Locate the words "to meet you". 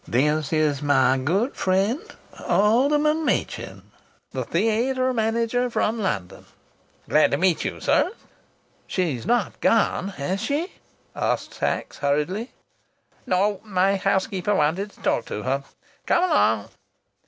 7.29-7.79